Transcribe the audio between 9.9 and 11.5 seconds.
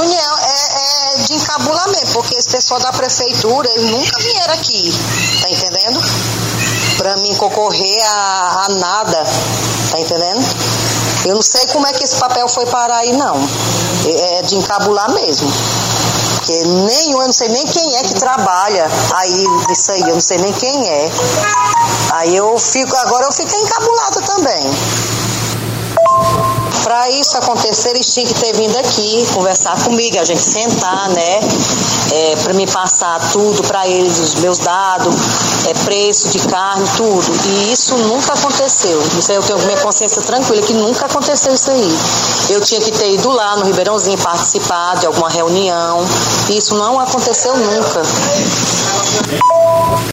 tá entendendo? Eu não